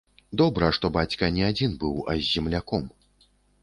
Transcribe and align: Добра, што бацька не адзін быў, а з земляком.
Добра, 0.41 0.69
што 0.77 0.91
бацька 0.95 1.31
не 1.37 1.43
адзін 1.51 1.79
быў, 1.87 2.03
а 2.11 2.19
з 2.25 2.29
земляком. 2.35 2.93